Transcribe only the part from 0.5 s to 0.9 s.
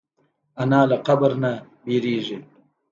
انا